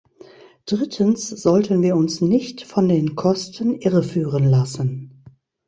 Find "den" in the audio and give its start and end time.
2.89-3.13